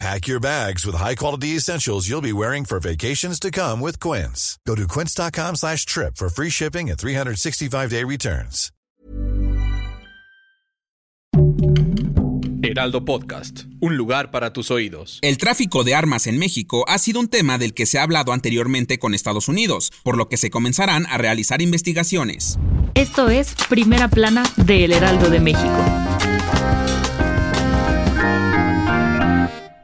[0.00, 4.58] Pack your bags with high-quality essentials you'll be wearing for vacations to come with Quince.
[4.66, 8.70] Go to quince.com slash trip for free shipping and 365-day returns.
[12.62, 15.18] Heraldo Podcast, un lugar para tus oídos.
[15.22, 18.32] El tráfico de armas en México ha sido un tema del que se ha hablado
[18.32, 22.58] anteriormente con Estados Unidos, por lo que se comenzarán a realizar investigaciones.
[22.94, 26.33] Esto es Primera Plana de El Heraldo de México.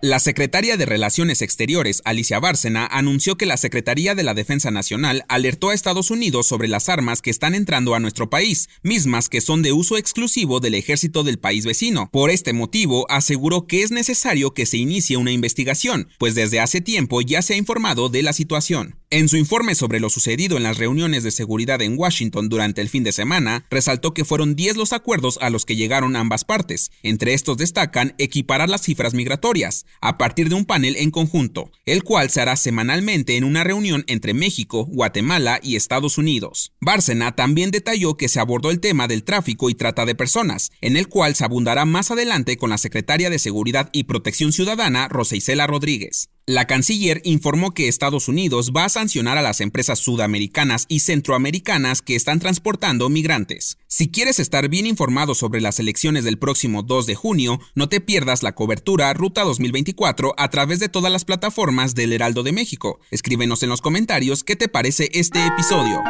[0.00, 5.24] La secretaria de Relaciones Exteriores, Alicia Bárcena, anunció que la Secretaría de la Defensa Nacional
[5.28, 9.40] alertó a Estados Unidos sobre las armas que están entrando a nuestro país, mismas que
[9.40, 12.10] son de uso exclusivo del ejército del país vecino.
[12.12, 16.80] Por este motivo, aseguró que es necesario que se inicie una investigación, pues desde hace
[16.80, 19.00] tiempo ya se ha informado de la situación.
[19.10, 22.90] En su informe sobre lo sucedido en las reuniones de seguridad en Washington durante el
[22.90, 26.90] fin de semana, resaltó que fueron 10 los acuerdos a los que llegaron ambas partes.
[27.02, 32.04] Entre estos destacan equiparar las cifras migratorias, a partir de un panel en conjunto, el
[32.04, 36.72] cual se hará semanalmente en una reunión entre México, Guatemala y Estados Unidos.
[36.78, 40.98] Bárcena también detalló que se abordó el tema del tráfico y trata de personas, en
[40.98, 45.34] el cual se abundará más adelante con la secretaria de Seguridad y Protección Ciudadana, Rosa
[45.34, 46.28] Isela Rodríguez.
[46.48, 52.00] La canciller informó que Estados Unidos va a sancionar a las empresas sudamericanas y centroamericanas
[52.00, 53.76] que están transportando migrantes.
[53.86, 58.00] Si quieres estar bien informado sobre las elecciones del próximo 2 de junio, no te
[58.00, 62.98] pierdas la cobertura Ruta 2024 a través de todas las plataformas del Heraldo de México.
[63.10, 66.02] Escríbenos en los comentarios qué te parece este episodio.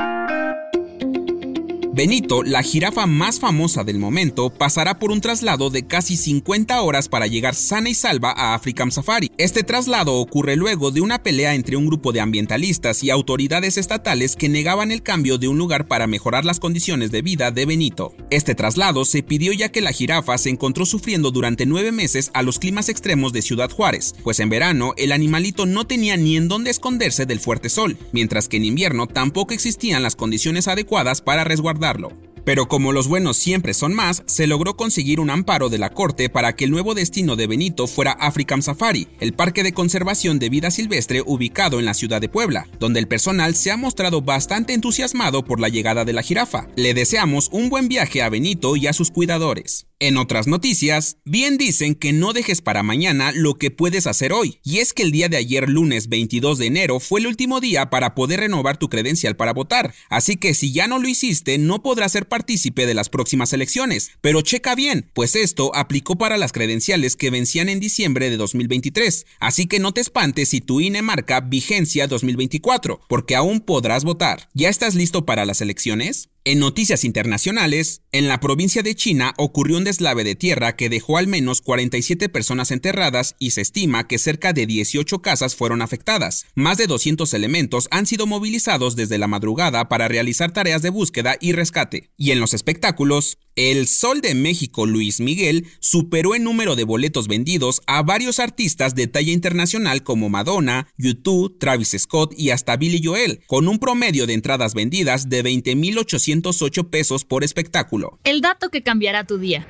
[1.99, 7.09] Benito, la jirafa más famosa del momento, pasará por un traslado de casi 50 horas
[7.09, 9.33] para llegar sana y salva a African Safari.
[9.37, 14.37] Este traslado ocurre luego de una pelea entre un grupo de ambientalistas y autoridades estatales
[14.37, 18.15] que negaban el cambio de un lugar para mejorar las condiciones de vida de Benito.
[18.31, 22.45] Este traslado se pidió ya que la jirafa se encontró sufriendo durante nueve meses a
[22.45, 26.47] los climas extremos de Ciudad Juárez, pues en verano el animalito no tenía ni en
[26.47, 31.43] dónde esconderse del fuerte sol, mientras que en invierno tampoco existían las condiciones adecuadas para
[31.43, 32.13] resguardar mencionarlo
[32.49, 36.31] pero como los buenos siempre son más, se logró conseguir un amparo de la Corte
[36.31, 40.49] para que el nuevo destino de Benito fuera African Safari, el parque de conservación de
[40.49, 44.73] vida silvestre ubicado en la ciudad de Puebla, donde el personal se ha mostrado bastante
[44.73, 46.69] entusiasmado por la llegada de la jirafa.
[46.75, 49.85] Le deseamos un buen viaje a Benito y a sus cuidadores.
[50.01, 54.61] En otras noticias, bien dicen que no dejes para mañana lo que puedes hacer hoy,
[54.63, 57.91] y es que el día de ayer lunes 22 de enero fue el último día
[57.91, 61.83] para poder renovar tu credencial para votar, así que si ya no lo hiciste no
[61.83, 66.53] podrás ser partícipe de las próximas elecciones, pero checa bien, pues esto aplicó para las
[66.53, 71.03] credenciales que vencían en diciembre de 2023, así que no te espantes si tu INE
[71.03, 74.49] marca vigencia 2024, porque aún podrás votar.
[74.55, 76.29] ¿Ya estás listo para las elecciones?
[76.51, 81.19] En noticias internacionales, en la provincia de China ocurrió un deslave de tierra que dejó
[81.19, 86.47] al menos 47 personas enterradas y se estima que cerca de 18 casas fueron afectadas.
[86.55, 91.37] Más de 200 elementos han sido movilizados desde la madrugada para realizar tareas de búsqueda
[91.39, 92.13] y rescate.
[92.17, 97.27] Y en los espectáculos, el Sol de México Luis Miguel superó en número de boletos
[97.27, 103.03] vendidos a varios artistas de talla internacional como Madonna, YouTube, Travis Scott y hasta Billy
[103.03, 108.21] Joel, con un promedio de entradas vendidas de 20.800 pesos por espectáculo.
[108.23, 109.67] El dato que cambiará tu día.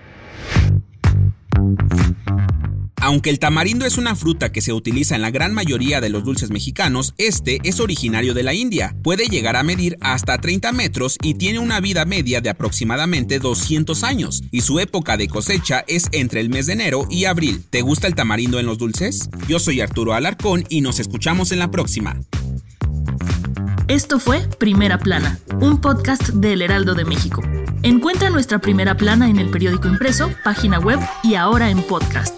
[3.09, 6.25] Aunque el tamarindo es una fruta que se utiliza en la gran mayoría de los
[6.25, 8.95] dulces mexicanos, este es originario de la India.
[9.03, 14.05] Puede llegar a medir hasta 30 metros y tiene una vida media de aproximadamente 200
[14.05, 17.65] años, y su época de cosecha es entre el mes de enero y abril.
[17.71, 19.31] ¿Te gusta el tamarindo en los dulces?
[19.49, 22.21] Yo soy Arturo Alarcón y nos escuchamos en la próxima.
[23.89, 27.41] Esto fue Primera Plana, un podcast del Heraldo de México.
[27.83, 32.38] Encuentra nuestra Primera Plana en el periódico impreso, página web y ahora en podcast.